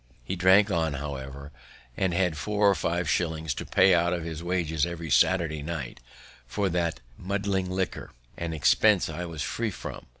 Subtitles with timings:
[0.23, 1.51] He drank on, however,
[1.95, 5.99] and had four or five shillings to pay out of his wages every Saturday night
[6.47, 10.07] for that muddling liquor; an expense I was free from.